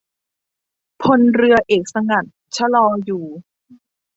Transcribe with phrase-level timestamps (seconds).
[1.01, 3.25] พลเรือเอกสงัด ชลออยู่